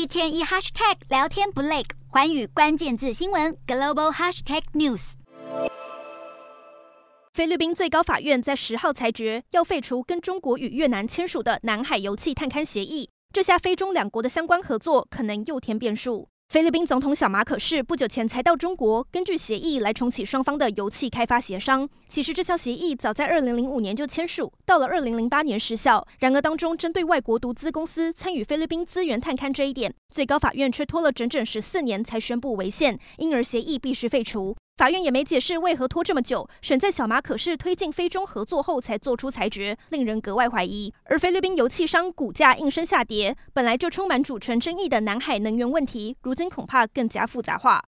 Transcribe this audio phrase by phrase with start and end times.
[0.00, 5.12] 一天一 hashtag 聊天不累，环宇关键字新闻 global hashtag news。
[7.34, 16.29] 菲律宾最高法院在十号裁决，要废除跟中国与越南签署的南海油气探勘协议，这下菲中两国的相关合作可能又添变数。
[16.50, 21.88] 菲律宾总统小马可是不久前才到中国，根据协议来重启双方的油气开发协商。
[22.08, 26.04] 其实这项协议早在二零零五年就签署，到了二零零八年失效。
[26.18, 34.56] 然而当中针对外国独资公司参与菲律宾资源探勘这一点，最高法院却拖了整整十四年才宣布违宪，因而协议必须废除。
[34.80, 40.90] 法院也没解释为何拖这么久，审在小马可是推进非中合作后才做出裁决，令人格外怀疑。
[41.04, 47.78] 而菲律宾油气商股价应声下跌，本来就充满主权争议的南海能源问题，如今恐怕更加复杂化。